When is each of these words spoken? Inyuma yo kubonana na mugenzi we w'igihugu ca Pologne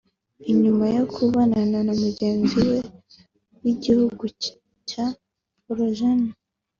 Inyuma 0.51 0.85
yo 0.95 1.03
kubonana 1.13 1.79
na 1.87 1.93
mugenzi 2.01 2.57
we 2.69 2.77
w'igihugu 3.61 4.23
ca 4.89 5.05
Pologne 5.63 6.31